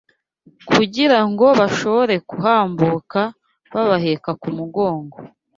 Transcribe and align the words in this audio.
kugira 0.69 1.19
ngo 1.29 1.45
bashobore 1.59 2.15
kuhambuka 2.29 3.21
babaheka 3.73 4.29
k’ 4.39 4.43
umugongo 4.51 5.17